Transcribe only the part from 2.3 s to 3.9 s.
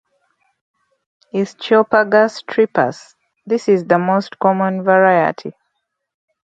Tripus: This is